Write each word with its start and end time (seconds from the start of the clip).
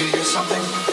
You 0.00 0.06
hear 0.06 0.24
something? 0.24 0.89